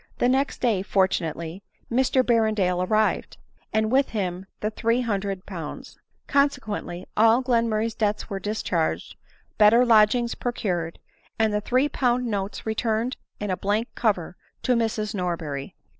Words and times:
The 0.17 0.27
next 0.27 0.61
day, 0.61 0.81
fortunately, 0.81 1.61
Mr 1.91 2.23
Berrendale 2.23 2.87
arrived, 2.89 3.37
and 3.71 3.91
with 3.91 4.09
him 4.09 4.47
the 4.59 4.71
300Z. 4.71 5.97
Consequendy, 6.27 7.05
all 7.15 7.43
Glenmurray's 7.43 7.93
debts 7.93 8.27
were 8.27 8.37
1 8.37 8.41
discharged, 8.41 9.15
better 9.59 9.85
lodgings 9.85 10.33
procured, 10.33 10.97
and 11.37 11.53
the 11.53 11.61
three 11.61 11.87
pound 11.87 12.25
notes 12.25 12.65
returned 12.65 13.15
in 13.39 13.51
a 13.51 13.55
blank 13.57 13.89
cover 13.93 14.35
to 14.63 14.73
Mrs. 14.73 15.13
Norberry. 15.13 15.75